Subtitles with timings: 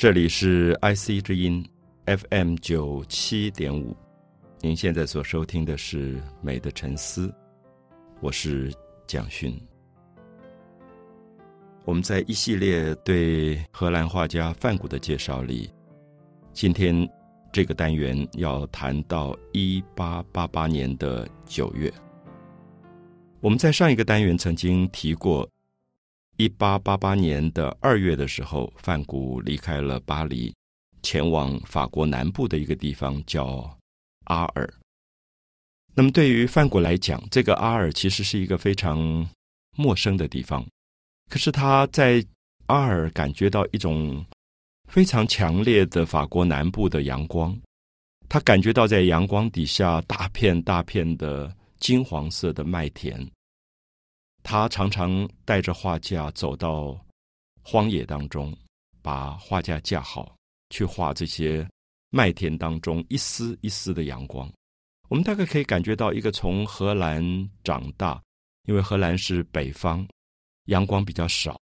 [0.00, 1.62] 这里是 IC 之音
[2.06, 3.94] FM 九七点五，
[4.62, 7.28] 您现在所收听的是《美的沉思》，
[8.22, 8.72] 我是
[9.06, 9.54] 蒋勋。
[11.84, 15.70] 我们在一系列对荷兰画家梵谷的介绍里，
[16.54, 17.06] 今天
[17.52, 21.92] 这个单元要谈到一八八八年的九月。
[23.40, 25.46] 我们在上一个单元曾经提过。
[26.40, 30.50] 一八八八年的二月的时候，范谷离开了巴黎，
[31.02, 33.78] 前往法国南部的一个地方叫
[34.24, 34.72] 阿尔。
[35.94, 39.28] 那么对于范谷来讲，这个阿尔其实是一个非常
[39.76, 40.66] 陌生的地方。
[41.28, 42.24] 可是他在
[42.68, 44.24] 阿尔感觉到一种
[44.88, 47.54] 非常强烈的法国南部的阳光，
[48.30, 53.30] 他感觉到在阳光底下大片大片的金黄色的麦田。
[54.42, 56.98] 他常常带着画架走到
[57.62, 58.56] 荒野当中，
[59.02, 60.34] 把画架架好，
[60.70, 61.68] 去画这些
[62.10, 64.50] 麦田当中一丝一丝的阳光。
[65.08, 67.22] 我们大概可以感觉到，一个从荷兰
[67.64, 68.22] 长大，
[68.66, 70.06] 因为荷兰是北方，
[70.66, 71.60] 阳光比较少，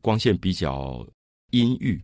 [0.00, 1.06] 光线比较
[1.50, 2.02] 阴郁。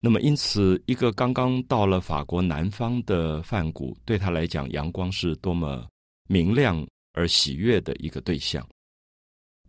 [0.00, 5.86] 那么，因此，一个刚刚到了法国南方的梵谷，对他来讲，阳光是多么
[6.28, 8.66] 明亮而喜悦的一个对象。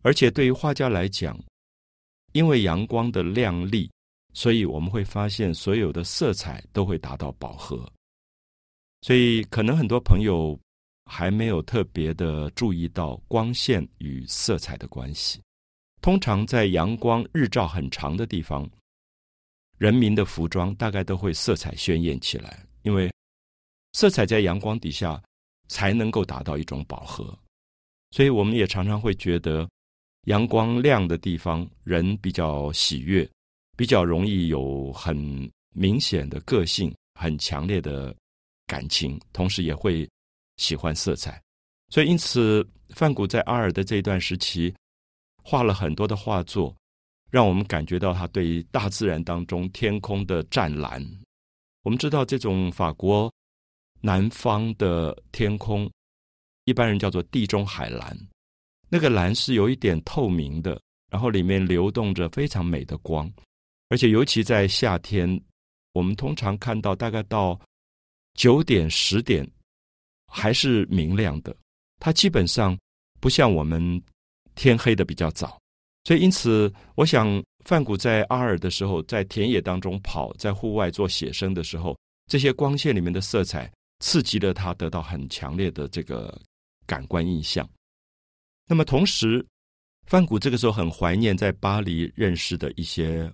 [0.04, 1.40] 而且对于画家来讲，
[2.32, 3.92] 因为阳光的亮丽，
[4.34, 7.88] 所以我们会发现所有的色彩都会达到饱和。
[9.02, 10.60] 所以可能很多朋友
[11.06, 15.40] 还没有特别的注意到光线与色彩的关系。
[16.02, 18.68] 通常在阳光日照很长的地方，
[19.78, 23.12] 人民的服装大概都会色彩鲜艳起来，因为
[23.94, 25.22] 色彩在阳光底下
[25.68, 27.38] 才能够达到一种饱和。
[28.12, 29.70] 所以我们也常常会觉得。
[30.26, 33.28] 阳光亮的地方，人比较喜悦，
[33.76, 35.16] 比较容易有很
[35.74, 38.16] 明显的个性，很强烈的
[38.68, 40.08] 感情，同时也会
[40.58, 41.42] 喜欢色彩。
[41.90, 44.74] 所以，因此，梵谷在阿尔的这一段时期，
[45.44, 46.76] 画了很多的画作，
[47.30, 51.04] 让我们感觉到他对大自然当中天空的湛蓝。
[51.84, 53.34] 我们知道，这种法国
[54.02, 55.92] 南方的天空，
[56.66, 58.16] 一般人叫做地中海蓝。
[58.94, 60.78] 那个蓝是有一点透明的，
[61.10, 63.32] 然后里面流动着非常美的光，
[63.88, 65.42] 而且尤其在夏天，
[65.94, 67.58] 我们通常看到大概到
[68.34, 69.50] 九点十点
[70.28, 71.56] 还是明亮的。
[72.00, 72.78] 它基本上
[73.22, 74.02] 不像我们
[74.56, 75.58] 天黑的比较早，
[76.04, 81.98] 所以因此，我想范谷在阿尔的时候，在田野当中跑，在户外做写生的时候，
[82.30, 86.38] 这些光线里面的色彩刺激了他，得到很强烈的这个
[86.86, 87.66] 感官印象。
[88.72, 89.46] 那么同时，
[90.08, 93.30] 范谷这个时候很怀念在巴黎认识的一些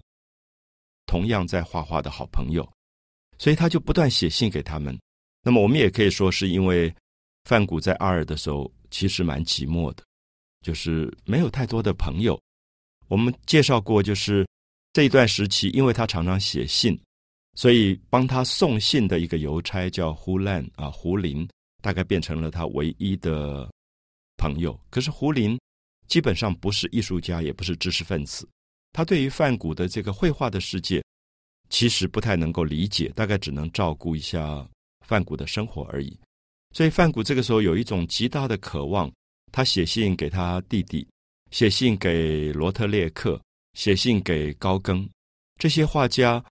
[1.05, 2.67] 同样在画画的好朋友，
[3.37, 4.97] 所以他就不断写信给他们。
[5.43, 6.91] 那么我们也可以说，是因为
[7.43, 10.03] 范谷在阿尔的时候其实蛮寂寞的，
[10.65, 12.41] 就是没有太多的朋友。
[13.07, 14.43] 我们介绍过，就是
[14.91, 16.99] 这一段时期，因为他常常写信，
[17.53, 21.47] 所以帮他送信的一个邮差叫胡兰啊，胡林，
[21.83, 23.69] 大概变成了他唯一的。
[24.37, 25.59] 朋友，可是胡林
[26.07, 28.47] 基本上不是艺术家，也不是知识分子。
[28.93, 31.03] 他对于梵谷的这个绘画的世界，
[31.69, 34.67] 其实不太能够理解，大概只能照顾一下
[35.05, 36.17] 梵谷的生活而已。
[36.73, 39.11] 所以梵谷这个时候有一种极大的渴望，
[39.51, 41.07] 他写信给他弟弟，
[41.51, 43.39] 写信给罗特列克，
[43.73, 45.07] 写信给高更
[45.59, 46.44] 这些画家，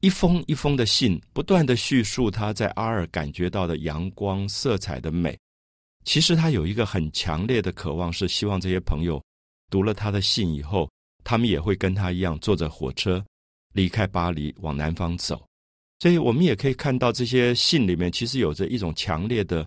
[0.00, 5.38] 一封一封的信，不断的叙述他在阿尔感觉到的阳光、色彩的美。
[6.04, 9.22] 其实他有一个很强烈的渴望，是希望这些朋友
[9.70, 10.90] 读了他的信以后，
[11.22, 13.24] 他们也会跟他一样坐着火车
[13.72, 15.40] 离开巴黎往南方走。
[16.00, 19.64] 所以我们也可以看到这些信里面，其实有着一种强烈的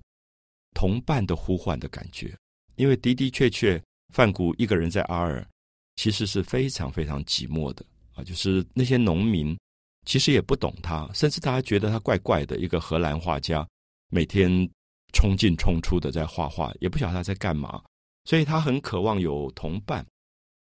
[0.74, 2.36] 同伴的呼唤的感觉。
[2.76, 3.82] 因为的的确确，
[4.14, 5.48] 范谷一个人在阿尔，
[5.96, 8.24] 其实是非常非常寂寞的啊。
[8.26, 9.58] 就是那些农民
[10.06, 13.66] 其实也不懂他，甚至大家觉得他怪怪的，一个荷兰画家
[14.10, 14.70] 每天。
[15.16, 17.82] 冲进冲出的在画画，也不晓得他在干嘛，
[18.26, 20.06] 所以他很渴望有同伴。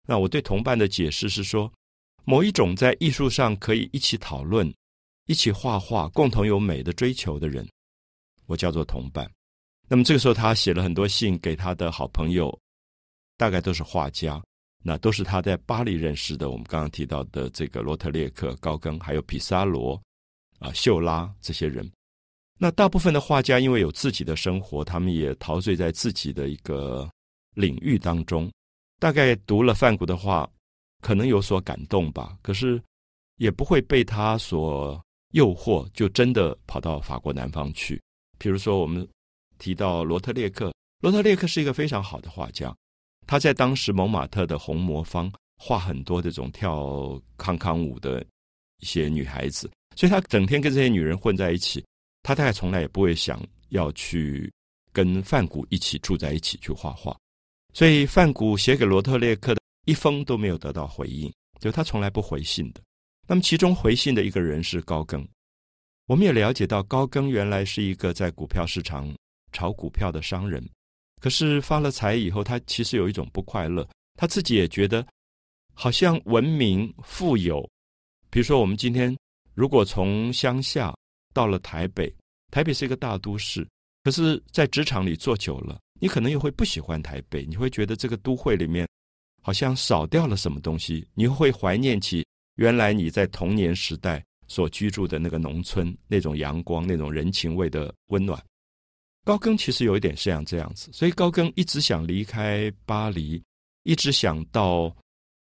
[0.09, 1.71] 那我对同伴的解释是说，
[2.25, 4.73] 某一种在艺术上可以一起讨论、
[5.27, 7.69] 一起画画、共同有美的追求的人，
[8.47, 9.29] 我叫做同伴。
[9.89, 12.57] 那么这个时候，他写了很多信给他的好朋友，
[13.37, 14.41] 大概都是画家，
[14.85, 16.51] 那都是他在巴黎认识的。
[16.51, 20.01] 我们刚刚提到的这个罗特列克、高更，还有皮萨罗、
[20.61, 21.91] 啊秀拉这些人。
[22.59, 27.09] 那大部分的画家因为有自己的生活，他们也陶醉在自己的一个
[27.55, 28.51] 领域当中。
[28.99, 30.49] 大概读了梵谷的话，
[31.03, 32.37] 可能有所感动吧。
[32.41, 32.83] 可是
[33.37, 34.99] 也不会被他所
[35.33, 38.01] 诱惑，就真的跑到法国南方去。
[38.39, 39.07] 比如说，我们
[39.59, 40.73] 提到罗特列克，
[41.03, 42.75] 罗特列克是一个非常好的画家，
[43.27, 48.25] 他在当时蒙马特的红魔方画很多这种跳康康舞的
[48.81, 51.85] 一些女孩子，所以他整天跟这些女人混在一起，
[52.27, 54.53] 他大概从来也不会想要去
[54.93, 57.17] 跟范古一起住在一起去画画。
[57.73, 62.81] 所以范古写给罗特列克的一封都没有得到回应，就他从来不回信的。
[63.29, 65.25] 那么其中回信的一个人是高更。
[66.07, 69.09] 我们也了解到，高更原来是一个在股票市场
[69.53, 70.69] 炒股票的商人，
[71.21, 73.89] 可是发了财以后，他其实有一种不快乐。
[74.17, 75.07] 他自己也觉得，
[75.75, 77.63] 好像文明富有。
[78.31, 79.17] 比如说，我们今天
[79.55, 80.93] 如果从乡下
[81.37, 82.11] 到了台北，
[82.51, 83.69] 台北是一个大都市，
[84.05, 88.89] 可是，在职场里做久了，你可能又会不喜欢台北，你会觉得这个都会里面
[89.43, 94.25] 好像少掉了什么东西，你会怀念起原来你在童年时代。
[94.49, 98.41] 所居住的那个农村，那种阳光、那种人情味的温暖，
[99.25, 103.43] 高更其实有一点像这样子，所以高更一直想离开巴黎，
[103.83, 104.95] 一直想到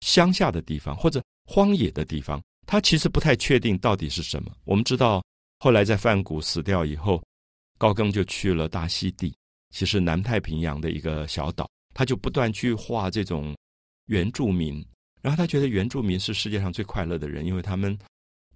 [0.00, 2.42] 乡下的地方或者荒野的地方。
[2.66, 4.50] 他其实不太确定到底是什么。
[4.64, 5.22] 我们知道，
[5.60, 7.22] 后来在范谷死掉以后，
[7.78, 9.32] 高更就去了大溪地，
[9.70, 13.56] 其实南太平洋的一个小岛，他就不断去画这种
[14.06, 14.84] 原住民，
[15.22, 17.96] 然后他觉得原住民是世界上最快乐的人，因为他们。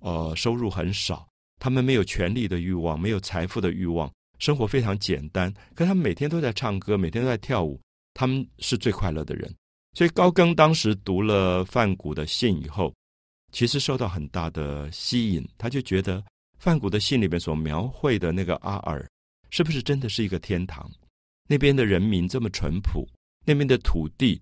[0.00, 1.26] 呃，收入很少，
[1.58, 5.50] 他们没有权力的欲望，没有财富的欲望，生活非常简单。
[5.74, 7.80] 可他们每天都在唱歌，每天都在跳舞，
[8.12, 9.50] 他们是最快乐的人。
[9.94, 12.94] 所以高更当时读了范谷的信以后，
[13.50, 16.22] 其实受到很大的吸引，他就觉得
[16.64, 19.06] 范谷的信里面所描绘的那个阿尔，
[19.50, 20.90] 是不是真的是一个天堂？
[21.46, 23.06] 那边的人民这么淳朴，
[23.44, 24.40] 那边的土地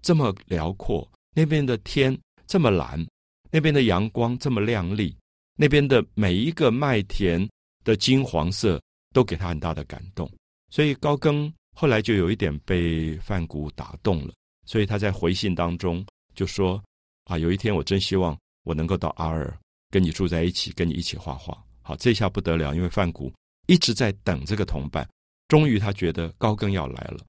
[0.00, 2.16] 这么辽阔，那边的天
[2.46, 3.04] 这么蓝。
[3.50, 5.16] 那边的阳光这么亮丽，
[5.56, 7.48] 那边的每一个麦田
[7.82, 8.80] 的金黄色
[9.12, 10.30] 都给他很大的感动，
[10.70, 14.32] 所以高更后来就有一点被范谷打动了，
[14.66, 16.80] 所以他在回信当中就说
[17.26, 19.56] ：“啊，有一天我真希望我能够到阿尔
[19.90, 23.32] 跟你住在一起，跟你一起画画。”好，这下不得了，因为范古
[23.66, 25.08] 一直在等这个同伴，
[25.48, 27.24] 终于他觉得高更要来了，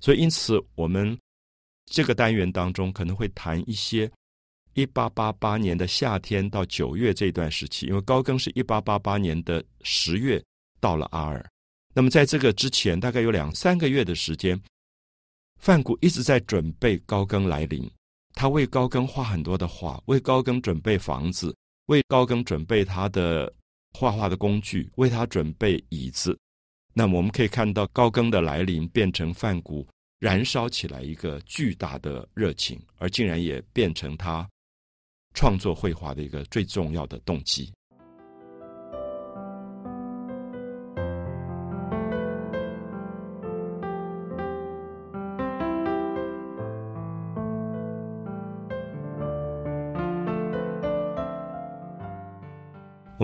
[0.00, 1.18] 所以因此我们
[1.86, 4.10] 这个单元当中可能会谈一些。
[4.74, 10.40] 一八八八年的夏天到九月这段时期，因为高更是一八八八年的十月
[10.78, 11.44] 到了阿尔，
[11.92, 14.60] 那么在这个之前，大概有两三个月的时间，
[15.60, 17.90] 范古一直在准备高更来临。
[18.34, 21.52] 他为高更画很多的画，为高更准备房子，
[21.88, 23.52] 为高更准备他的
[23.92, 26.38] 画画的工具，为他准备椅子。
[26.94, 29.86] 那么我们可以看到高更的来临，变成范谷
[30.18, 34.48] 燃烧起来一个巨大的热情，而竟然也变成他。
[35.34, 37.72] 创作绘画的一个最重要的动机。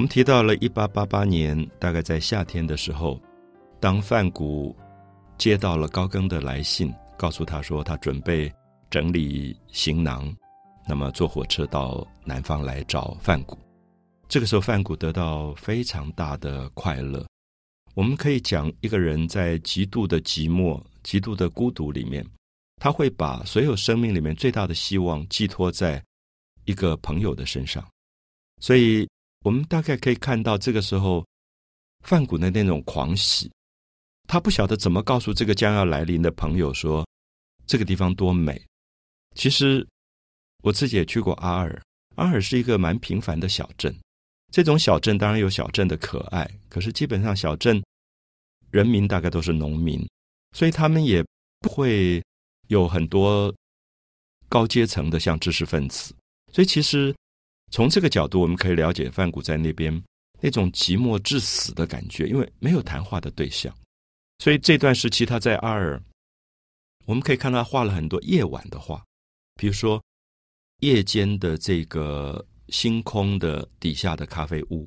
[0.04, 3.18] 们提到了一八八八年，大概在夏天的时候，
[3.80, 4.76] 当范古
[5.38, 8.52] 接到了高更的来信，告诉他说他准备
[8.90, 10.30] 整理行囊。
[10.86, 13.58] 那么坐火车到南方来找范谷，
[14.28, 17.26] 这个时候范谷得到非常大的快乐。
[17.94, 22.22] 我们可以讲，一个人在极度的寂寞、极度的孤独里面，
[22.76, 26.04] 他会把所有生命里面最大的希望寄托在
[26.66, 27.82] 一个朋友的身上。
[28.60, 29.08] 所以，
[29.44, 31.24] 我们大概可以看到，这个时候
[32.02, 33.48] 范谷的那种狂喜，
[34.26, 37.06] 他不晓得怎么告诉这个将要来临的朋友说，
[37.64, 38.60] 这个地方多美。
[39.36, 39.86] 其实。
[40.62, 41.78] 我自己也去过阿尔，
[42.14, 43.94] 阿尔是一个蛮平凡的小镇。
[44.50, 47.84] 这种小镇当然有小镇的可爱，可是基本上小镇
[48.70, 50.02] 人民大概都是农民，
[50.52, 51.22] 所以他们也
[51.60, 52.24] 不会
[52.68, 53.54] 有很多
[54.48, 56.14] 高阶层的像知识分子。
[56.50, 57.14] 所以其实
[57.74, 60.00] 从这个角度，我们可以了解范古在那边
[60.40, 63.74] 那种寂寞致死的感觉，因为没有谈话的对象。
[64.38, 66.00] 所以这段时期他在阿尔，
[67.04, 69.02] 我们可以看到他画了很多夜晚的画，
[69.56, 70.00] 比如说。
[70.80, 74.86] 夜间的这个星空的底下的咖啡屋，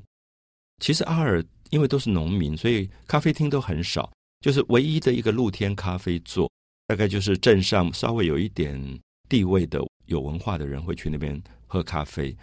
[0.79, 6.51] 其实阿尔因为都是农民，所以咖啡厅都很少，就是唯一的一个露天咖啡座，
[6.85, 8.79] 大概就是镇上稍微有一点
[9.27, 12.35] 地位的有文化的人会去那边喝咖啡，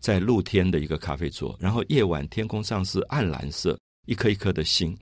[0.00, 4.96] 在露天的一个咖啡座，然后夜晚天空上是暗蓝色，一颗一颗的星。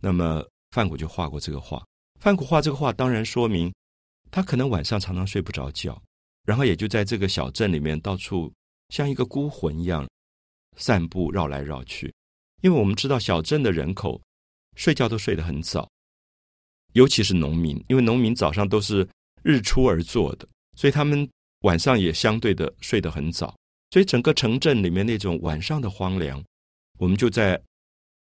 [0.00, 1.84] 那么范古就画过这个画，
[2.20, 3.72] 范古画这个画，当然说明
[4.30, 6.00] 他可能晚上常常睡不着觉。
[6.44, 8.52] 然后也就在这个小镇里面到处
[8.88, 10.08] 像一个孤魂一样
[10.76, 12.12] 散步绕来绕去。
[12.62, 14.20] 因为我们知道小镇的人口
[14.76, 15.88] 睡觉都睡得很早，
[16.94, 19.08] 尤其是农民，因为农民早上都是
[19.44, 21.28] 日出而作的，所以他们
[21.60, 23.54] 晚上也相对的睡得很早。
[23.92, 26.42] 所以整个城镇里面那种晚上的荒凉，
[26.98, 27.60] 我们就在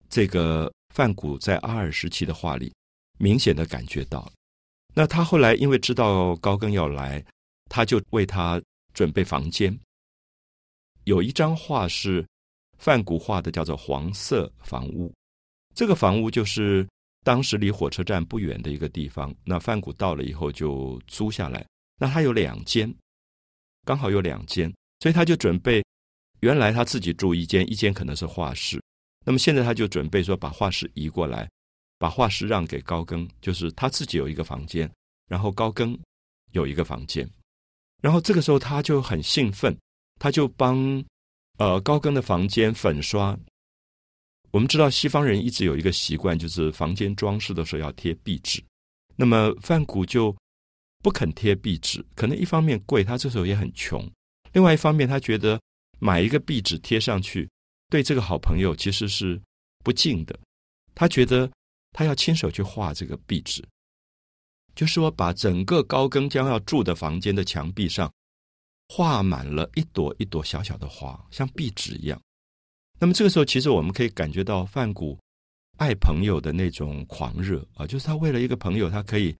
[0.07, 2.71] 这个范谷在阿尔时期的画里
[3.17, 4.31] 明显的感觉到。
[4.93, 7.25] 那他后来因为知道高更要来，
[7.67, 8.61] 他就为他
[8.93, 9.75] 准备房间。
[11.05, 12.23] 有一张画是
[12.77, 15.11] 范谷画的，叫做黄色房屋。
[15.73, 16.87] 这个房屋就是
[17.23, 19.33] 当时离火车站不远的一个地方。
[19.43, 21.65] 那范谷到了以后就租下来。
[21.97, 22.93] 那他有两间，
[23.83, 24.71] 刚好有两间。
[24.99, 25.83] 所以他就准备，
[26.39, 28.81] 原来他自己住一间，一间可能是画室。
[29.25, 31.49] 那么现在他就准备说，把画室移过来，
[31.97, 34.89] 把画室让给高更，就是他自己有一个房间，
[35.27, 35.97] 然后高更
[36.51, 37.27] 有一个房间。
[38.01, 39.75] 然后这个时候他就很兴奋，
[40.19, 41.03] 他就帮
[41.57, 43.37] 呃高更的房间粉刷。
[44.51, 48.63] 我们知道西方人一直有一个习惯，就是房间装饰的时候要贴壁纸。
[49.15, 50.35] 那么范谷就
[51.03, 54.09] 不肯贴壁纸，可能一方面贵，他这时候也很穷。
[54.55, 55.59] 另外一方面，他觉得
[55.99, 57.49] 买一个壁纸贴上去，
[57.89, 59.39] 对这个好朋友其实是
[59.83, 60.39] 不敬的。
[60.93, 61.51] 他觉得
[61.91, 63.61] 他要亲手去画这个壁纸，
[64.73, 68.09] 就是说把整个高更将要住的房间的墙壁上
[68.87, 72.17] 画满了一朵一朵小小的花，像壁纸一样。
[72.97, 75.19] 那么这个时候，其实我们可以感觉到范谷
[75.77, 79.35] 爱朋友的那种狂热啊，就是他为了一个朋友，他可以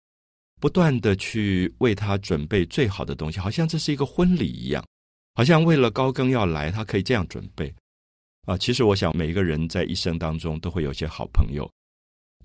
[0.59, 4.85] 不断的去为他准备最好的东西，好像这是一个婚礼一样。
[5.35, 7.71] 好像为了高更要来，他可以这样准备
[8.45, 8.57] 啊。
[8.57, 11.69] 其实我想，每一个人在一生当中都会有些好朋友。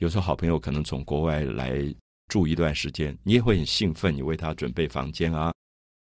[0.01, 1.73] 有时候好朋友可能从国外来
[2.27, 5.55] 住一段时间，你也会很兴奋，你为他准备房间啊，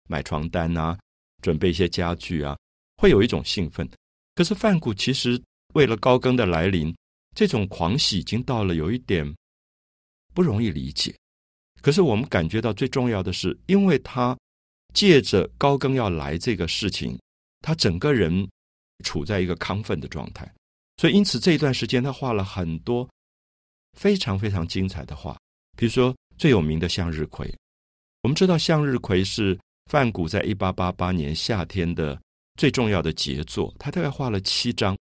[0.08, 0.98] 买床单啊，
[1.44, 2.58] 准备一些家具啊，
[2.98, 3.88] 会有一种兴奋。
[4.34, 5.40] 可是范谷其实
[5.76, 6.92] 为了高更的来临，
[7.36, 9.32] 这种狂喜已经到了有一点
[10.34, 11.16] 不容易理解。
[11.82, 14.36] 可是我们感觉到最重要的是，因为他。
[14.94, 17.18] 借着高更要来这个事情，
[17.62, 18.48] 他整个人
[19.04, 20.52] 处在一个亢奋的状态，
[20.98, 23.08] 所以因此这一段时间他画了很多
[23.98, 25.38] 非常非常精彩的画，
[25.78, 27.54] 比如说最有名的向日葵。
[28.24, 32.20] 我们知道向日葵是梵谷在一八八八年夏天的
[32.58, 34.98] 最重要的杰作，他大概画了七张，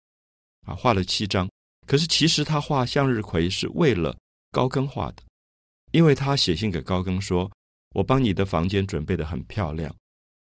[0.67, 1.49] 啊，画了七张。
[1.87, 4.17] 可是其实他画向日葵是为了
[4.53, 5.23] 高更画的，
[5.91, 7.51] 因为他写信给高更说。
[7.99, 9.93] 我帮你的房间准备的很漂亮，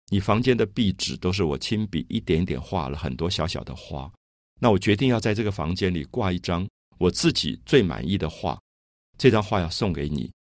[0.10, 4.12] 你房间的壁纸都是我亲笔一点一点画了很多小小的花。
[4.60, 8.60] 那我决定要在这个房间里挂一张我自己最满意的画，
[9.20, 10.32] 这张画要送给你。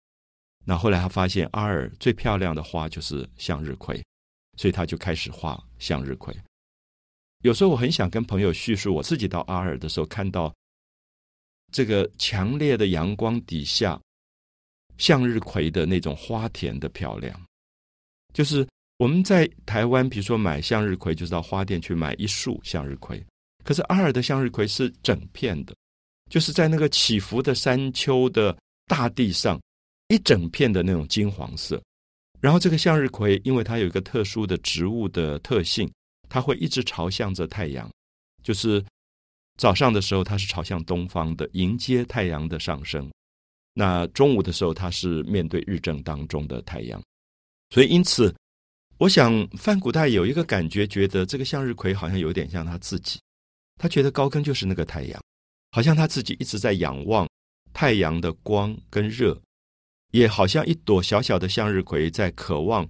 [0.64, 4.02] 那后来他发现阿尔最漂亮的花就是向日葵，
[4.56, 6.34] 所以他就开始画向日葵。
[7.42, 10.50] 有时候我很想跟朋友叙述我自己到阿尔的时候，看到
[11.70, 14.00] 这个强烈的阳光底下。
[14.98, 17.38] 向日葵的那种花田的漂亮，
[18.32, 18.66] 就是
[18.98, 23.22] 我们在台湾，比如说买向日葵，就是到花店去买一束向日葵。
[23.64, 25.74] 可是阿尔的向日葵是整片的，
[26.30, 29.60] 就是在那个起伏的山丘的大地上，
[30.08, 31.82] 一整片的那种金黄色。
[32.40, 35.90] 然后这个向日葵，因为它有一个特殊的植物的特性，
[36.28, 37.90] 它会一直朝向着太阳，
[38.42, 38.84] 就是
[39.56, 43.10] 早上的时候它是朝向东方的，迎接太阳的上升。
[43.76, 47.02] 那中午的时候，他是面对日正当中的太阳，
[47.70, 48.32] 所以因此，
[48.98, 53.20] 我想范古代有一个感觉，觉得这个向日葵好像有点像他自己，
[53.76, 55.20] 他觉得高更就是那个太阳，
[55.72, 57.28] 好像他自己一直在仰望
[57.72, 59.36] 太阳的光跟热，
[60.12, 62.88] 也好像一朵小小的向日葵在渴望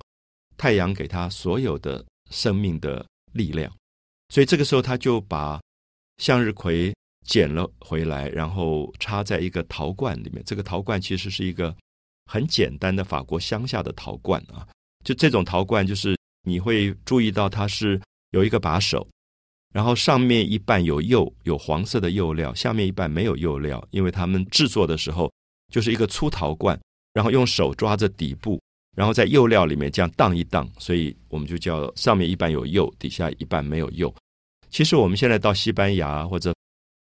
[0.58, 3.74] 太阳给他所有的生命的力量，
[4.28, 5.58] 所以这个时候他就把
[6.18, 6.94] 向日葵。
[7.24, 10.42] 捡了回来，然后插在一个陶罐里面。
[10.44, 11.74] 这个陶罐其实是一个
[12.30, 14.66] 很简单的法国乡下的陶罐啊。
[15.04, 18.00] 就这种陶罐，就是你会注意到它是
[18.30, 19.06] 有一个把手，
[19.72, 23.86] 然后上面一半有釉，有黄色的釉料，下面一半没有釉料。
[23.90, 25.30] 因为他们制作的时候
[25.72, 26.78] 就是一个粗陶罐，
[27.12, 28.60] 然后用手抓着底部，
[28.96, 34.14] 然后在釉料里面这样荡一荡，所以我们就叫上面一半有釉，底下一半没有釉。
[34.70, 36.54] 其实我们现在到西班牙或者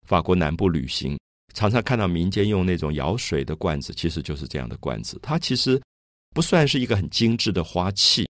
[0.07, 1.19] 法国南部旅行，
[1.53, 5.19] 常常看到民间用那种舀水的罐子，其实就是这样的罐子。
[5.23, 5.81] 它其实
[6.31, 8.29] 不算是一个很精致的花器，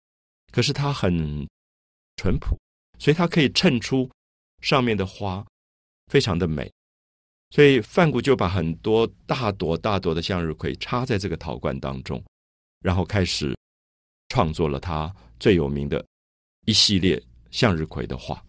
[0.52, 1.47] 可是它很
[2.16, 2.57] 淳朴，
[2.99, 4.09] 所以它可以衬出
[4.61, 5.45] 上面的花，
[6.07, 6.71] 非常的美。
[7.50, 12.23] 所以范谷就把很多大朵大朵的向日葵插在这个陶罐当中，
[12.81, 13.57] 然后开始
[14.28, 16.04] 创作了他最有名的
[16.66, 18.45] 一系列向日葵的画。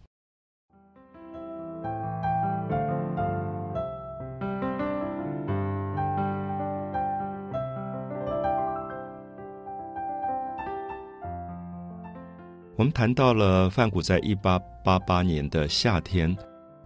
[12.78, 16.36] 我们谈到了范谷在一八八八年的夏天，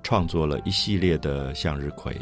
[0.05, 2.17] 创作了一系列的向日葵。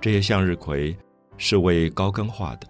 [0.00, 0.96] 这些向日葵
[1.36, 2.66] 是为高更画的。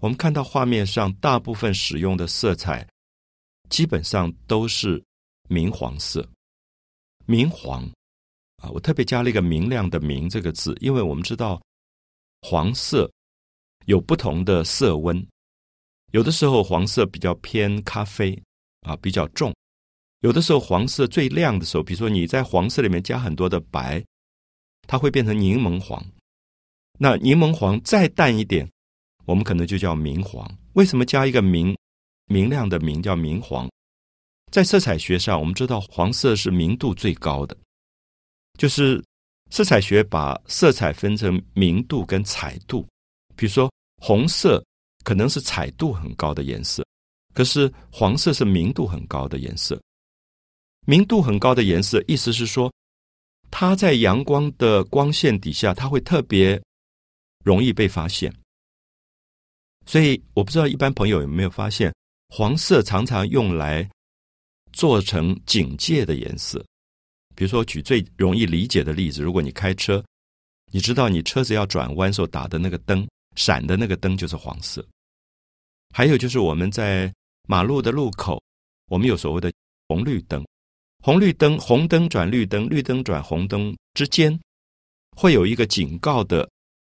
[0.00, 2.84] 我们看到画面上大部分使用的色彩，
[3.70, 5.00] 基本上都是
[5.48, 6.28] 明黄色。
[7.24, 7.84] 明黄
[8.56, 11.62] 啊，我特别加了一个“明亮”的“明”这个字，因为我们知道
[12.42, 13.08] 黄色
[13.86, 15.24] 有不同的色温，
[16.10, 18.36] 有的时候黄色比较偏咖啡。
[18.84, 19.52] 啊，比较重，
[20.20, 24.04] 有的时候黄色最亮的时候，比如说你在黄色里面加很多的白，
[24.86, 26.04] 它会变成柠檬黄。
[26.98, 28.70] 那柠檬黄再淡一点，
[29.24, 30.48] 我们可能就叫明黄。
[30.74, 31.76] 为什么加一个明
[32.26, 33.68] 明亮的明叫明黄？
[34.52, 37.56] 在色彩学上，我们知道黄色是明度最高的，
[38.58, 39.02] 就是
[39.50, 42.86] 色彩学把色彩分成明度跟彩度。
[43.34, 44.64] 比如说红色
[45.04, 46.84] 可能是彩度很高的颜色。
[47.34, 49.78] 可是黄色是明度很高的颜色，
[50.86, 52.72] 明度很高的颜色，意思是说，
[53.50, 56.62] 它在阳光的光线底下，它会特别
[57.44, 58.32] 容易被发现。
[59.84, 61.92] 所以我不知道一般朋友有没有发现，
[62.28, 63.86] 黄色常常用来
[64.72, 66.64] 做成警戒的颜色。
[67.34, 70.02] 比如说，举最容易理解的例子，如果你开车，
[70.70, 74.86] 你知道你车子要转弯时候打的那个灯，闪的那个灯就是黄色。
[75.92, 77.12] 还有就是我们在
[77.46, 78.42] 马路的路口，
[78.88, 79.52] 我们有所谓的
[79.86, 80.44] 红绿灯，
[81.02, 84.38] 红绿灯、红灯转绿灯、绿灯转红灯之间，
[85.14, 86.48] 会有一个警告的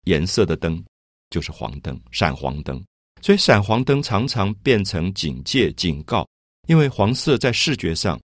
[0.04, 0.84] 颜色的灯，
[1.30, 2.82] 就是黄灯、闪黄灯。
[3.22, 6.28] 所以闪黄灯常常变成警戒、警告，
[6.68, 8.20] 因为黄色在视觉上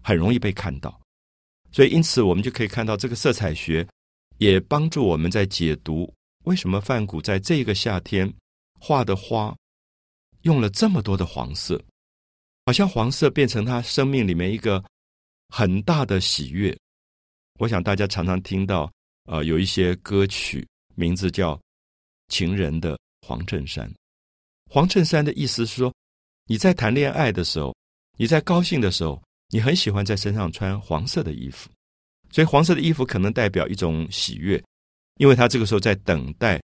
[0.00, 0.96] 很容易被看到。
[1.72, 3.84] 所以因此，我们就可以看到这个色彩学
[4.38, 6.08] 也帮助我们在解读
[6.44, 8.32] 为什么梵谷在这个夏天
[8.78, 9.52] 画的花。
[10.44, 11.82] 用了这么多的黄色，
[12.66, 14.82] 好像黄色变成他生命里面一个
[15.48, 16.76] 很大的喜悦。
[17.58, 18.90] 我想大家常常听到，
[19.24, 21.56] 呃，有一些歌曲名字叫
[22.28, 23.88] 《情人的黄衬衫》。
[24.70, 25.94] 黄衬衫的意思是说，
[26.46, 27.74] 你在谈恋爱的时候，
[28.18, 31.70] 你在高兴的时候，你很喜欢在身上穿黄色的衣服。
[32.30, 34.62] 所以黄色的衣服可能代表一种喜悦，
[35.16, 36.60] 因为他这个时候在等待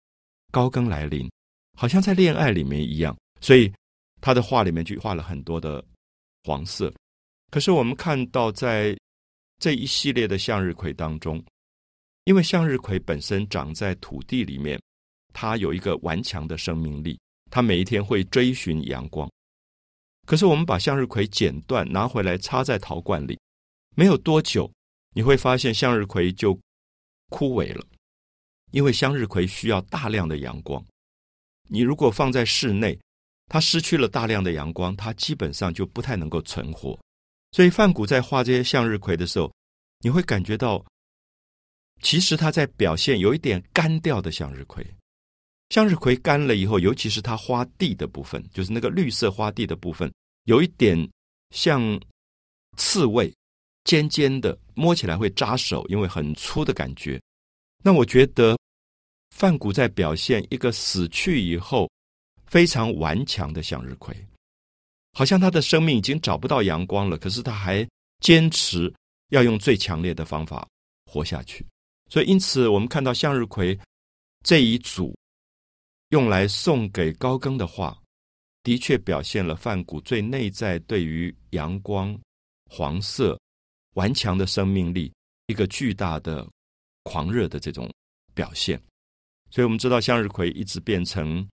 [0.51, 1.29] 高更来临，
[1.77, 3.13] 好像在恋爱里面一样。
[3.41, 3.71] 所以，
[4.21, 5.83] 他的画里面就画了很多的
[6.43, 6.93] 黄色。
[7.51, 8.97] 可是我们看到，在
[9.59, 11.43] 这一系列的向日葵当中，
[12.25, 14.81] 因为向日葵本身长在土地里面，
[15.33, 17.19] 它有一个顽强的生命力，
[17.51, 19.29] 它每一天会追寻阳光。
[20.25, 23.39] 可是我们把向日葵剪断，拿回来插在陶罐里，
[23.95, 24.69] 没有多久，
[25.13, 26.59] 你会发现向日葵就
[27.29, 27.85] 枯萎了，
[28.71, 30.83] 因为向日葵需要大量的阳光。
[31.69, 32.99] 你如果放在室内，
[33.47, 36.99] 它失去了大量的阳光，它基本上就不太能够存活。
[37.51, 39.51] 所以范谷在画这些向日葵的时候，
[39.99, 40.83] 你会感觉到，
[42.01, 44.85] 其实他在表现有一点干掉的向日葵。
[45.69, 50.11] 向日葵干了以后，尤其是它花蒂的部分，就是那个绿色花蒂的部分，
[50.43, 50.97] 有一点
[51.51, 51.99] 像
[52.77, 53.33] 刺猬，
[53.83, 57.21] 尖尖的，摸起来会扎手，因为很粗的感觉。
[57.83, 58.57] 那我觉得
[59.29, 61.89] 范谷在表现一个死去以后。
[62.47, 64.15] 非常顽强的向日葵，
[65.13, 67.87] 好像他的生命已经找不到阳光了，可是他还
[68.19, 68.93] 坚持
[69.29, 70.67] 要用最强烈的方法
[71.05, 71.65] 活下去。
[72.09, 73.77] 所以，因此我们看到向日葵
[74.43, 75.13] 这一组
[76.09, 77.97] 用来送给高更的画，
[78.63, 82.17] 的确表现了梵谷最内在对于阳光、
[82.69, 83.37] 黄色、
[83.95, 85.11] 顽强的生命力
[85.47, 86.47] 一个巨大的
[87.03, 87.91] 狂热的这种
[88.33, 88.79] 表现。
[89.49, 91.45] 所以我们知道，向日葵一直变成。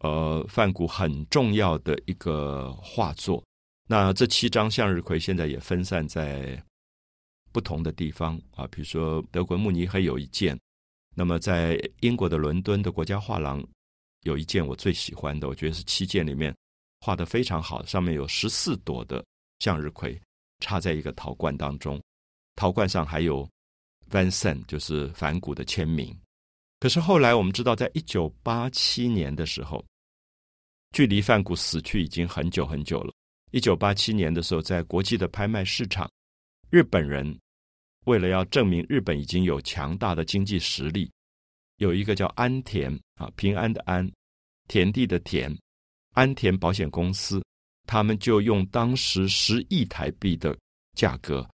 [0.00, 3.42] 呃，梵谷很重要的一个画作。
[3.86, 6.62] 那这七张向日葵现在也分散在
[7.52, 10.58] 不同的地方啊，比如说德国慕尼黑有一件，
[11.14, 13.62] 那么在英国的伦敦的国家画廊
[14.22, 16.54] 有一件我最喜欢的，我觉得是七件里面
[17.00, 19.22] 画的非常好，上面有十四朵的
[19.58, 20.18] 向日葵
[20.60, 22.00] 插在一个陶罐当中，
[22.56, 23.46] 陶罐上还有
[24.08, 26.18] Van Sant 就是梵谷的签名。
[26.78, 29.84] 可是后来我们知道，在一九八七年的时候。
[30.90, 33.12] 距离梵谷死去已经很久很久了。
[33.52, 36.10] 一九八七年的时候，在国际的拍卖市场，
[36.70, 37.38] 日本人
[38.06, 41.10] 为了要证明日本已经有强大的经济实力，
[41.76, 44.10] 有一个叫安田啊，平安的安，
[44.68, 45.56] 田地的田，
[46.14, 47.42] 安田保险公司，
[47.86, 50.56] 他们就用当时十亿台币的
[50.96, 51.48] 价格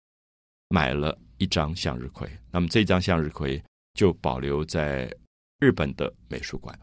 [0.70, 2.30] 买了一张向日葵。
[2.52, 3.62] 那么这张向日葵
[3.94, 5.14] 就保留在
[5.60, 6.78] 日本的美术馆。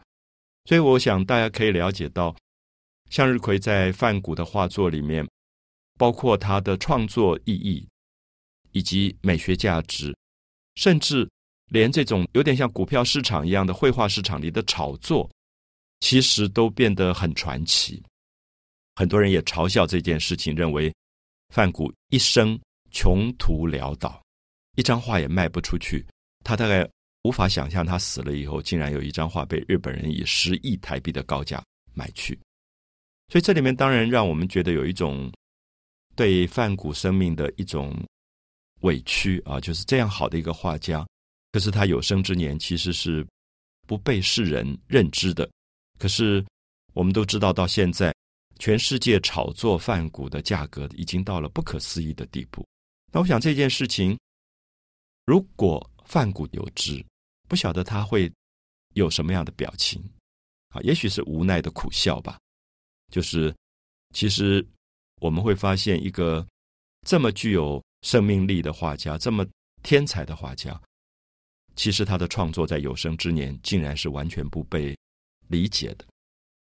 [0.65, 2.35] 所以我想大家可以了解到，
[3.13, 5.23] 向日葵在梵谷的画作里面，
[5.99, 7.87] 包括它的创作意义
[8.71, 10.17] 以及美学价值，
[10.77, 11.29] 甚至
[11.67, 15.29] 连这种有点像股票市场一样的绘画市场里的炒作，
[15.99, 18.01] 其实都变得很传奇。
[18.95, 20.91] 很多人也嘲笑这件事情，认为
[21.49, 24.19] 范谷一生穷途潦倒，
[24.75, 26.03] 一张画也卖不出去。
[26.43, 26.89] 他大概
[27.21, 32.35] 无法想象，他死了以后，竟然有一张画被日本人以十亿台币的高价买去。
[33.29, 35.31] 所以这里面当然让我们觉得有一种
[36.15, 37.95] 对范谷生命的一种
[38.81, 41.05] 委屈啊，就是这样好的一个画家，
[41.51, 43.25] 可是他有生之年其实是
[43.87, 45.49] 不被世人认知的。
[45.97, 46.45] 可是
[46.93, 48.13] 我们都知道，到现在。
[48.59, 52.65] 全世界炒作梵谷的价格已经到了不可思议的地步。
[53.11, 54.17] 那我想这件事情，
[55.25, 57.03] 如果梵谷有知，
[57.49, 58.31] 不晓得他会
[58.93, 60.01] 有什么样的表情
[60.69, 60.79] 啊？
[60.81, 62.39] 也许是无奈的苦笑吧。
[63.13, 63.53] 就是
[64.15, 64.65] 其实
[65.21, 66.43] 我们会发现，一个
[67.05, 69.45] 这么具有生命力的画家，这么
[69.83, 70.81] 天才的画家，
[71.75, 74.97] 其实他的创作在有生之年竟然是完全不被
[75.49, 76.05] 理解的。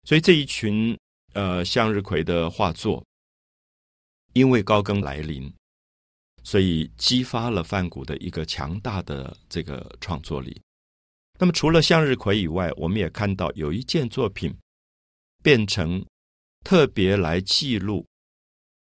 [0.04, 0.94] 所以这一群。
[1.32, 3.04] 呃，向日葵的画作，
[4.32, 5.52] 因为高更来临，
[6.42, 10.58] 所以激发了梵谷的一个强大的这个创作力。
[11.38, 14.50] 那么，除了向日葵以外，我们也看到有一件作品
[15.42, 16.02] 变成
[16.66, 18.04] 特别来记录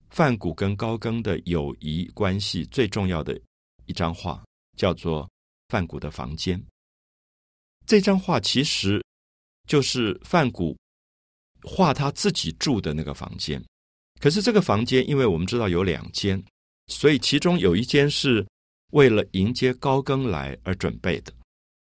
[0.09, 3.39] 范谷跟高更的友谊关系最重要的
[3.85, 4.43] 一张画，
[4.75, 5.23] 叫做
[5.69, 6.59] 《范谷的房间》。
[7.85, 8.99] 这张画其实
[9.67, 10.75] 就是范谷。
[11.61, 13.63] 画他自己住的那个房间，
[14.19, 16.43] 可是这个房间，因为我们知道有两间，
[16.87, 18.43] 所以其中有一间是
[18.93, 21.31] 为了迎接高更来而准备的，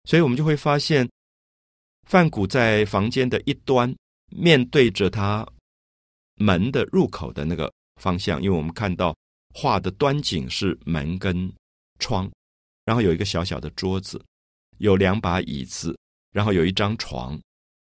[0.04, 1.10] 所以我们就会发现，
[2.10, 3.94] 范谷在房间的一端，
[4.32, 5.48] 面对着他
[6.36, 9.15] 门的入口的那个方向，因为我们看到
[9.54, 11.52] 画的端景是门跟
[12.00, 12.32] 窗，
[12.86, 14.24] 然后有一个小小的桌子，
[14.78, 15.98] 有两把椅子，
[16.32, 17.39] 然后有一张床，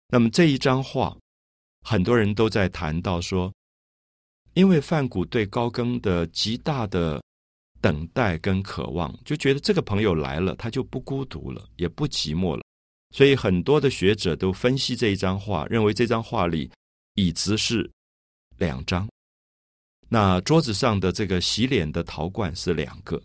[0.09, 1.17] 那么这一张画。
[1.83, 3.53] 很多人都在谈到说，
[4.55, 7.23] 因为范谷对高更的极大的
[7.81, 12.65] 等待跟渴望，就觉得这个朋友来了，他就不孤独了，也不寂寞了。
[13.15, 16.69] 所以很多的学者都分析这一张画，认为这张画里
[17.15, 17.89] 椅子是
[18.59, 19.09] 两张，
[20.09, 23.23] 那桌子上的这个洗脸的陶罐是两个，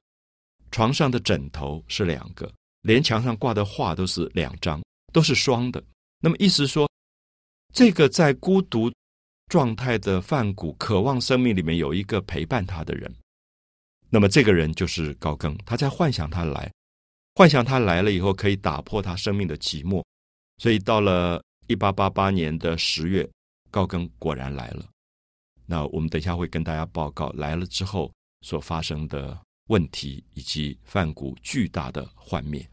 [0.71, 5.83] 床上的枕头是两个，连墙上挂的画都是两张，都是双的。
[6.19, 6.89] 那么意思说。
[7.73, 8.91] 这个在孤独
[9.47, 13.09] 状态的范谷，渴望生命里面有一个陪伴他的人。
[14.09, 16.69] 那么这个人就是高更，他在幻想他来，
[17.33, 20.03] 幻想他来了以后可以打破他生命的寂寞。
[20.57, 23.25] 所以到了一八八八年的十月，
[23.69, 24.85] 高更果然来了。
[25.71, 32.67] 那我们等一下会跟大家报告来了之后所发生的问题，以及范谷巨大的幻灭。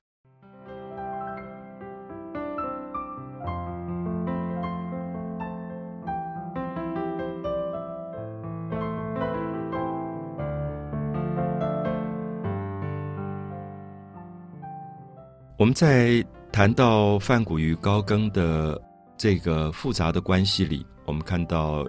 [15.57, 18.81] 我们在谈到范谷与高更的
[19.17, 21.87] 这个复杂的关系里，我们看到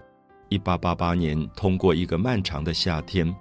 [0.50, 3.34] 一八八八年通过一个漫长的夏天，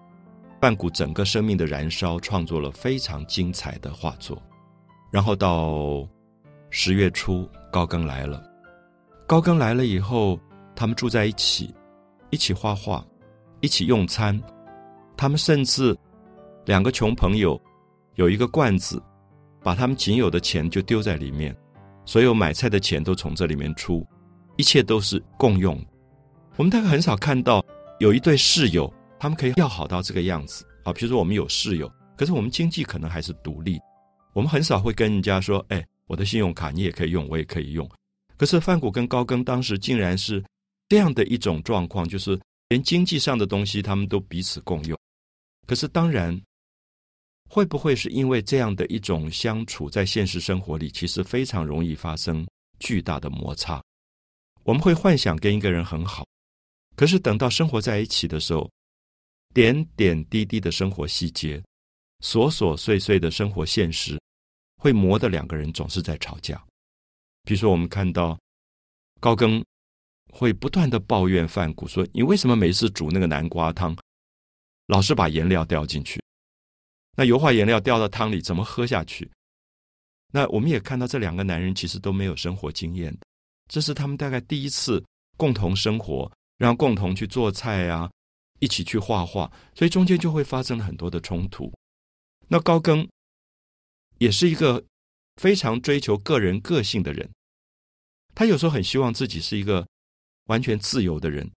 [0.61, 4.41] 范谷整个生命的燃烧，创作了非常精彩的画作。
[5.11, 6.07] 然后到
[6.71, 8.43] 十月初，高更来了。
[9.27, 10.39] 高更来了以后，
[10.77, 11.75] 他们住在一起，
[12.31, 13.05] 一起画画，
[13.61, 14.41] 一起用餐。
[15.17, 15.97] 他们甚至
[16.67, 17.61] 两个穷朋友
[18.15, 19.03] 有一个罐子。
[19.61, 21.55] 把他们仅有的钱就丢在里面，
[22.07, 24.07] 所有买菜的钱都从这里面出，
[24.57, 25.77] 一切都是共用。
[26.59, 27.65] 我们大概很少看到
[28.01, 30.93] 有一对室友，他们可以要好到这个样子啊。
[30.93, 33.79] 比如说我们有室友，可是我们经济可能还是独立，
[34.33, 37.89] 我们很少会跟人家说：“哎，我的信用卡你也可以用，我也可以用。”
[38.37, 40.45] 可是范谷跟高更当时竟然是
[40.89, 42.37] 这样的一种状况，就是
[42.71, 44.99] 连经济上的东西他们都彼此共用。
[45.65, 46.39] 可是当然。
[47.51, 52.47] 会不会是因为这样的一种相处，在现实生活里，其实非常容易发生
[52.79, 53.83] 巨大的摩擦？
[54.65, 56.27] 我们会幻想跟一个人很好，
[56.99, 58.69] 可是等到生活在一起的时候，
[59.55, 61.63] 点点滴滴的生活细节，
[62.25, 64.21] 琐琐碎碎的生活现实，
[64.79, 66.61] 会磨得两个人总是在吵架。
[67.45, 68.37] 比如说，我们看到
[69.21, 69.65] 高更
[70.33, 73.97] 会不断的抱怨范谷，说：“你为什么每次煮那个南瓜汤，
[74.89, 76.21] 老是把颜料掉进去。
[77.17, 79.31] 那油画颜料掉到汤里，怎么喝下去？
[80.33, 83.17] 那我们也看到这两个男人其实都没有生活经验，
[83.69, 85.01] 这是他们大概第一次
[85.37, 86.29] 共同生活，
[86.59, 88.11] 然后共同去做菜啊，
[88.59, 91.73] 一起去画画，所以中间就会发生很多的冲突。
[92.49, 93.09] 那高更
[94.19, 94.85] 也是一个
[95.37, 97.31] 非常追求个人个性的人，
[98.35, 99.87] 他有时候很希望自己是一个
[100.47, 101.51] 完全自由的人。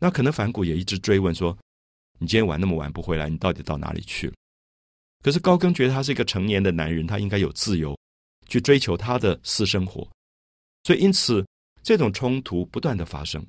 [0.00, 1.56] 那可能反骨也一直追问说
[2.18, 4.34] ：“你今天玩那么晚不回来，你到底到哪里去了？”
[5.22, 7.98] 可是高更觉得他是一个成年的男人，他应该有自由
[8.46, 10.06] 去追求他的私生活，
[10.82, 11.44] 所以因此
[11.82, 13.44] 这种冲突不断的发生。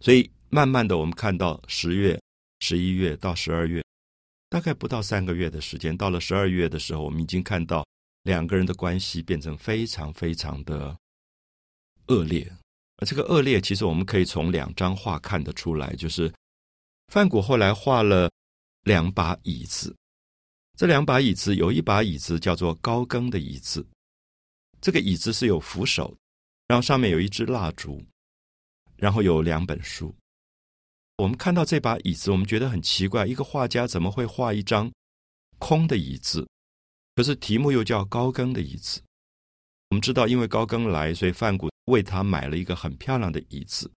[0.00, 2.20] 所以慢慢的，我们看到十月、
[2.60, 3.84] 十一月到十二月，
[4.48, 7.86] 大概不到三个月的时间，到了十二月的时候，我们已经看到
[8.22, 10.96] 两个人的关系变成非常非常的
[12.06, 12.50] 恶劣。
[12.96, 16.32] 而这个恶劣，其实我们可以从两张画看得出来，就是
[17.12, 18.30] 范谷后来画了
[18.82, 19.94] 两把椅子。
[20.76, 23.84] 这两把椅子，有一把椅子叫做高更的椅子，
[24.80, 26.16] 这个椅子是有扶手，
[26.68, 28.04] 然后上面有一支蜡烛，
[28.98, 30.14] 然后有两本书。
[31.16, 34.92] 我们看到这把椅子，我们觉得很奇怪，一个画家怎么会画一张
[35.58, 36.46] 空的椅子？
[37.16, 39.00] 可是题目又叫高更的椅子。
[39.90, 43.90] 我们知道，因为高更来，所以范谷为他买了一个很漂亮的椅子，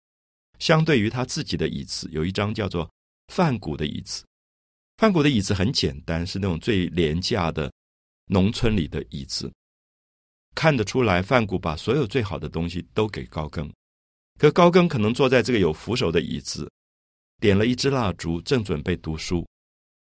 [0.57, 2.89] 相对于他自己的椅子，有一张叫做
[3.27, 4.23] 范谷的椅子。
[4.97, 7.71] 范谷的椅子很简单，是那种最廉价的
[8.25, 9.51] 农村里的椅子。
[10.55, 13.71] 看得出来，范谷把所有最好的东西都给高更。
[14.41, 16.67] 可高更可能坐在这个有扶手的椅子，
[17.39, 19.47] 点了一支蜡烛，正准备读书。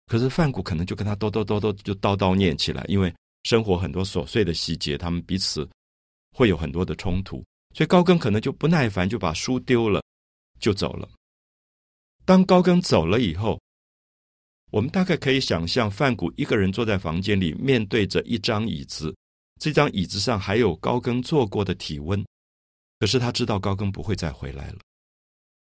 [0.06, 3.12] 可是范谷可能就跟他叨叨叨叨就叨叨念起来，因为
[3.42, 5.68] 生活很多琐碎的细节，他们彼此
[6.30, 7.44] 会有很多的冲突。
[7.74, 10.00] 所以高更可能就不耐烦，就把书丢了，
[10.60, 11.08] 就走了。
[12.24, 13.60] 当高更走了以后。
[14.70, 19.12] 我们大概可以想象，范谷一个人坐在房间里，面对着一张椅子，
[19.60, 22.24] 这张椅子上还有高更坐过的体温。
[23.00, 24.78] 可是他知道高更不会再回来了，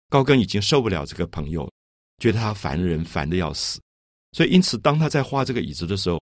[0.09, 1.71] 高更已经受不了这个朋友，
[2.17, 3.79] 觉得他烦人，烦的要死。
[4.31, 6.19] 所以，因此，当他在画这个椅子的时候，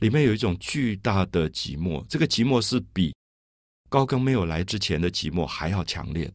[0.00, 2.04] 里面有一种巨大的寂寞。
[2.08, 3.14] 这个寂寞是比
[3.88, 6.28] 高更没有来之前的寂寞还要强烈，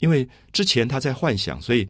[0.00, 1.88] 因为之前他在幻想，所以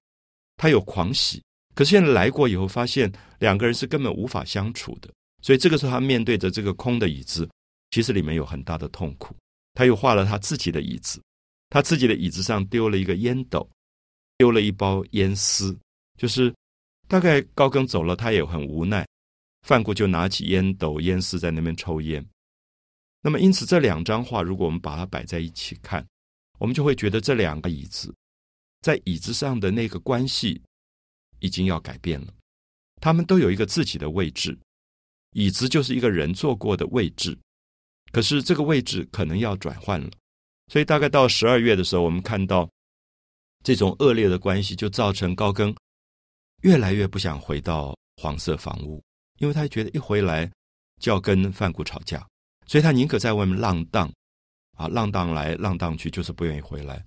[0.59, 1.43] 他有狂喜。
[1.75, 5.11] 可是现在来过以后，发现两个人是根本无法相处的，
[5.43, 7.49] 所以这个时候他面对着这个空的椅子，
[7.91, 9.35] 其实里面有很大的痛苦。
[9.75, 11.21] 他又画了他自己的椅子，
[11.69, 13.69] 他自己的椅子上丢了一个烟斗，
[14.39, 15.77] 丢了一包烟丝，
[16.17, 16.55] 就是
[17.07, 19.07] 大概高更走了，他也很无奈。
[19.63, 22.25] 范谷就拿起烟斗、烟丝在那边抽烟。
[23.21, 26.07] 那么，因此这两张画，如果我们把它摆在一起看，
[26.59, 28.15] 我们就会觉得这两个椅子
[28.81, 30.63] 在椅子上的那个关系。
[31.41, 32.33] 已经要改变了，
[33.03, 34.57] 他们都有一个自己的位置，
[35.33, 37.37] 椅子就是一个人坐过的位置，
[38.15, 40.09] 可是这个位置可能要转换了，
[40.69, 42.71] 所以大概到十二月的时候，我们看到
[43.65, 45.75] 这种恶劣的关系，就造成高更
[46.63, 49.03] 越来越不想回到黄色房屋，
[49.41, 50.49] 因为他觉得一回来
[51.01, 52.25] 就要跟范谷吵架，
[52.69, 54.09] 所以他宁可在外面浪荡，
[54.77, 57.05] 啊，浪荡来浪荡去，就是不愿意回来。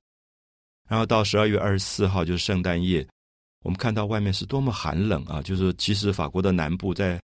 [0.90, 3.08] 然后到十二月二十四号，就是圣诞夜。
[3.64, 5.42] 我们看到外面是多么寒冷啊！
[5.42, 7.20] 就是其实法国的南部在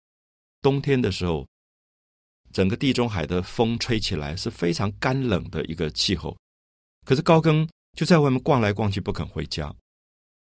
[0.62, 1.46] 冬天的时候，
[2.52, 6.38] 整个地中海的风吹起来是非常干冷的一个气候。
[7.06, 9.74] 可是高更就在外面逛来逛去，不肯回家。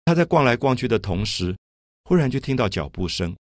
[0.06, 1.56] 他在逛来逛去的同时，
[2.04, 3.36] 忽然就听到脚步声，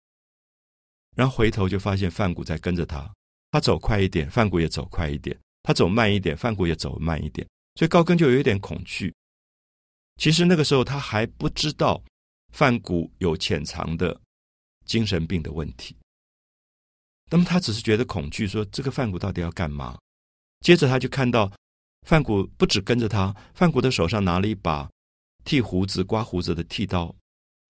[1.16, 3.10] 然后回头就发现范谷在跟着他。
[3.50, 7.46] 他走快一点，范谷也走快一点；他走慢一点，范谷也走慢一点。
[7.74, 9.14] 所以高更就有一点恐惧。
[10.16, 12.02] 其实那个时候他还不知道。
[12.52, 14.20] 范谷有潜藏的
[14.84, 15.96] 精神病的问题，
[17.30, 19.96] 那么他只是觉得恐惧，说这个范谷到底要干嘛？
[20.60, 21.50] 接着他就看到
[22.06, 24.90] 范谷不止跟着他，范谷的手上拿了一把
[25.44, 27.06] 剃胡子、刮胡子的剃刀，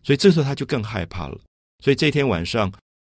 [0.02, 1.38] 所以这时候他就更害怕了。
[1.84, 2.72] 所以这天晚上，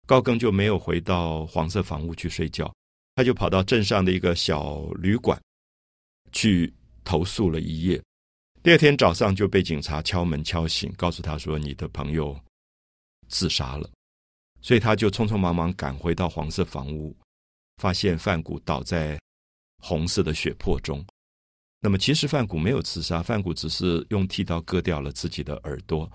[0.06, 2.72] 高更就没有回到黄色房屋去睡觉，
[3.16, 5.42] 他就跑到镇上的一个小旅馆
[6.34, 6.72] 去
[7.06, 8.02] 投诉了一夜。
[8.62, 12.40] 第二天早上就被警察敲门敲醒，告诉他说：“你的朋友
[13.28, 13.90] 自杀了。”
[14.64, 17.16] 所以他就匆匆忙忙赶回到黄色房屋，
[17.78, 19.22] 发现范谷倒在
[19.78, 21.06] 红色的血泊中。
[21.80, 26.12] 那么其实范谷没有自杀，范谷只是用剃刀割掉了自己的耳朵。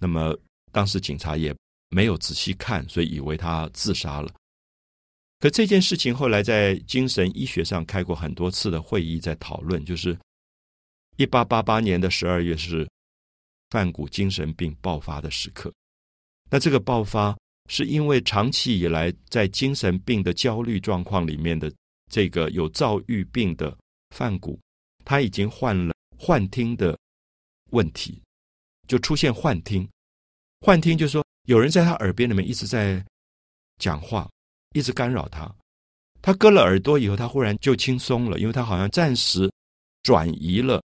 [0.00, 0.34] 那么
[0.72, 1.54] 当时警察也
[1.90, 4.32] 没有仔细看，所以以为他自杀了。
[5.40, 10.16] 可这件事情后来在精神医学上开过很多次的会议，在讨论，就是。
[11.18, 12.86] 一八八八年的十二月是
[13.70, 15.72] 范谷精神病爆发的时刻，
[16.50, 17.34] 那这个爆发
[17.68, 21.72] 是因为长期以来在精神病的焦虑状况里面的
[22.10, 23.76] 这个有躁郁病的
[24.10, 24.58] 范谷，
[25.04, 26.96] 他已经患了幻听的
[27.70, 28.20] 问题，
[28.86, 29.88] 就出现幻听。
[30.60, 33.04] 幻听就是说有人在他耳边里面一直在
[33.78, 34.28] 讲话，
[34.74, 35.52] 一直干扰他。
[36.22, 39.52] 他割了耳朵以后，他忽然就轻松了，因为他好像暂时
[40.02, 40.82] 转移了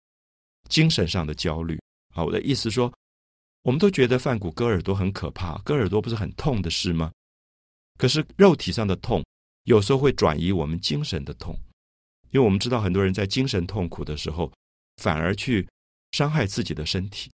[0.68, 1.80] 精神上的焦虑。
[2.12, 2.92] 好，我的意思说，
[3.64, 7.10] 我们都觉得范谷割耳朵很可怕，割耳朵不是很痛的事吗？
[7.98, 9.24] 可是肉体上的痛
[9.64, 11.58] 有时候会转移我们精神的痛，
[12.30, 14.52] 因为我们知道很多人在精神痛苦的时候，
[14.98, 15.66] 反而去
[16.12, 17.30] 伤害自己的身体。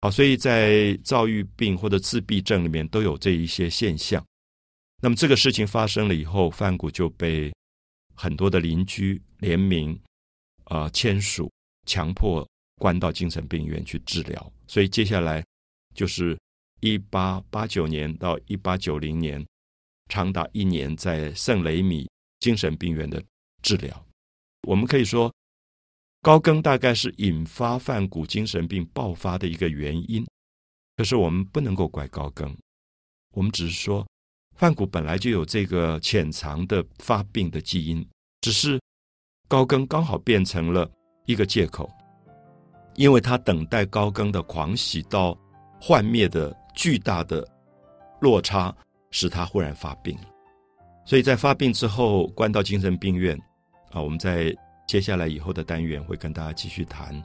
[0.00, 4.24] 好，所以在躁郁病或者自闭症里面都有这一些现象。
[5.02, 7.52] 那么这个事情发生了以后，范谷就被
[8.14, 9.98] 很多的邻居联名
[10.64, 11.52] 啊签署，
[11.84, 14.52] 强迫关到精神病院去治疗。
[14.66, 15.44] 所以接下来
[15.96, 16.38] 就是
[16.80, 19.44] 一八八九年到一八九零年，
[20.08, 23.20] 长达一年在圣雷米精神病院的
[23.62, 24.06] 治疗。
[24.68, 25.32] 我们可以说，
[26.22, 30.24] 高更大概是引发梵谷精神病爆发的一个原因。
[30.96, 32.56] 可是我们不能够怪高更，
[33.34, 34.06] 我们只是说。
[34.58, 38.02] 梵谷本来就有这个潜藏的发病的基因，
[38.40, 38.80] 只是
[39.48, 40.90] 高更刚好变成了
[41.26, 41.90] 一个借口，
[42.94, 45.38] 因为他等待高更的狂喜到
[45.86, 47.46] 幻灭的巨大的
[48.20, 48.74] 落差，
[49.12, 50.18] 使他忽然发病。
[51.04, 53.40] 所以在发病之后，关到精神病院
[53.92, 54.52] 啊，我们在
[54.88, 57.22] 接下来以后的单元会跟大家继续谈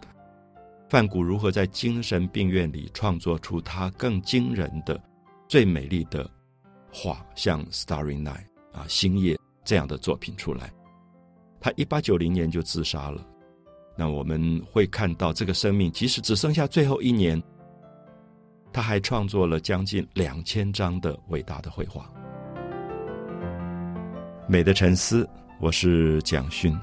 [0.88, 5.02] 范谷如何在精神病院里创作出他更惊人的、
[5.48, 6.30] 最美丽的。
[6.94, 8.46] 画像《Starry Night》
[8.78, 9.34] 啊，《星夜》
[9.66, 10.72] 这样的作品出来。
[11.60, 13.26] 他一八九零年就自杀了。
[13.98, 17.42] 那我们会看到，这个生命即使只剩下最后一年，
[18.74, 22.10] 他还创作了将近两千张的伟大的绘画。
[24.48, 25.30] 美的沉思，
[25.60, 26.78] 我是蒋勋。